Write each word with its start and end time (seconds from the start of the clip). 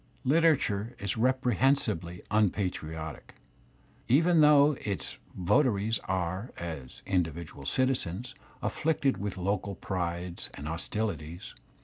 Literature 0.23 0.95
is 0.97 1.15
reprehensibly 1.15 2.23
unpatriotic, 2.31 3.35
even 4.07 4.41
though 4.41 4.75
its 4.81 5.19
vota 5.37 5.69
ries 5.71 5.99
are, 6.07 6.51
as 6.57 7.03
individual 7.05 7.67
citizens, 7.67 8.33
afflicted 8.63 9.17
with 9.17 9.37
local 9.37 9.75
prides 9.75 10.49
and 10.55 10.67
hostilities. 10.67 11.53